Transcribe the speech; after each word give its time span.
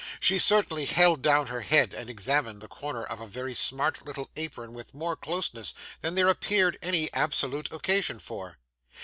She 0.19 0.39
certainly 0.39 0.85
held 0.85 1.21
down 1.21 1.45
her 1.45 1.61
head, 1.61 1.93
and 1.93 2.09
examined 2.09 2.59
the 2.59 2.67
corner 2.67 3.03
of 3.03 3.19
a 3.21 3.27
very 3.27 3.53
smart 3.53 4.03
little 4.03 4.31
apron, 4.35 4.73
with 4.73 4.95
more 4.95 5.15
closeness 5.15 5.75
than 6.01 6.15
there 6.15 6.27
appeared 6.27 6.79
any 6.81 7.13
absolute 7.13 7.71
occasion 7.71 8.17
for. 8.17 8.57